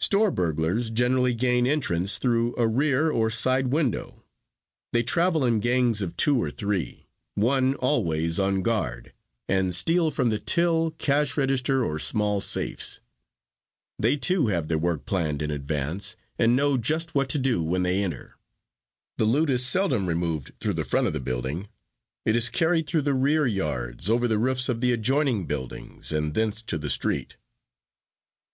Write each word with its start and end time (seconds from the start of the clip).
"Store 0.00 0.30
burglars 0.30 0.88
generally 0.88 1.34
gain 1.34 1.66
entrance 1.66 2.16
through 2.16 2.56
a 2.56 2.66
rear 2.66 3.10
or 3.10 3.28
side 3.28 3.66
window. 3.66 4.24
They 4.94 5.02
travel 5.02 5.44
in 5.44 5.60
gangs 5.60 6.00
of 6.00 6.16
two 6.16 6.42
or 6.42 6.50
three, 6.50 7.10
one 7.34 7.74
always 7.74 8.38
on 8.38 8.62
guard, 8.62 9.12
and 9.50 9.74
steal 9.74 10.10
from 10.10 10.30
the 10.30 10.38
till, 10.38 10.92
cash 10.92 11.36
register 11.36 11.84
or 11.84 11.98
small 11.98 12.40
safes. 12.40 13.00
They, 13.98 14.16
too, 14.16 14.46
have 14.46 14.68
their 14.68 14.78
work 14.78 15.04
planned 15.04 15.42
in 15.42 15.50
advance, 15.50 16.16
and 16.38 16.56
know 16.56 16.78
just 16.78 17.14
what 17.14 17.28
to 17.28 17.38
do 17.38 17.62
when 17.62 17.82
they 17.82 18.02
enter. 18.02 18.38
The 19.18 19.26
loot 19.26 19.50
is 19.50 19.66
seldom 19.66 20.08
removed 20.08 20.54
through 20.58 20.72
the 20.72 20.84
front 20.84 21.06
of 21.06 21.12
the 21.12 21.20
building; 21.20 21.68
it 22.24 22.34
is 22.34 22.48
carried 22.48 22.86
through 22.86 23.02
the 23.02 23.12
rear 23.12 23.46
yards 23.46 24.08
or 24.08 24.14
over 24.14 24.26
the 24.26 24.38
roofs 24.38 24.70
of 24.70 24.82
an 24.82 24.88
adjoining 24.90 25.44
building 25.44 26.02
and 26.12 26.32
thence 26.32 26.62
to 26.62 26.78
the 26.78 26.88
street. 26.88 27.36